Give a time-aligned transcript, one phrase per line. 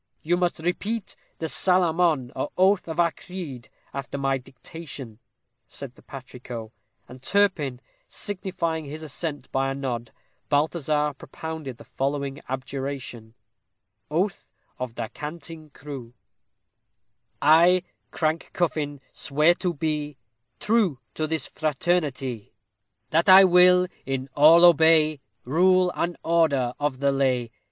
[0.23, 5.19] "You must repeat the 'salamon,' or oath of our creed, after my dictation,"
[5.67, 6.71] said the patrico;
[7.07, 10.11] and Turpin, signifying his assent by a nod,
[10.49, 13.35] Balthazar propounded the following abjuration:
[14.09, 16.15] OATH OF THE CANTING CREW
[17.39, 20.17] I, Crank Cuffin, swear to be
[20.59, 22.55] True to this fraternity;
[23.11, 27.51] That I will in all obey Rule and order of the lay.